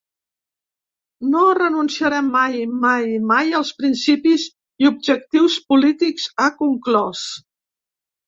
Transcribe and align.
No 1.33 1.41
renunciarem 1.57 2.29
mai, 2.35 2.53
mai, 2.85 3.03
mai 3.33 3.53
als 3.59 3.71
principis 3.83 4.45
i 4.85 4.89
objectius 4.93 5.59
polítics, 5.73 6.25
ha 6.45 6.51
conclòs. 6.65 7.25